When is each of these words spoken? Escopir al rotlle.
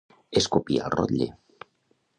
Escopir 0.41 0.79
al 0.85 0.95
rotlle. 0.97 1.31